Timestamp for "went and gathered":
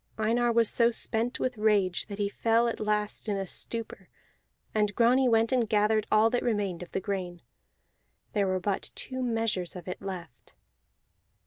5.29-6.07